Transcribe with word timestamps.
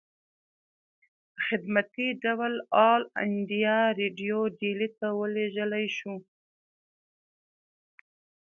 پۀ 1.35 1.39
خدمتي 1.47 2.07
ډول 2.23 2.53
آل 2.91 3.01
انډيا 3.23 3.77
ريډيو 3.99 4.39
ډيلي 4.59 4.89
ته 4.97 5.07
اوليږلی 5.17 5.85
شو 5.97 6.15